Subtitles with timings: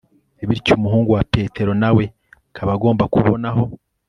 [0.49, 2.03] bityo umuhungu wa petero nawe
[2.49, 3.63] akaba agomba kubonaho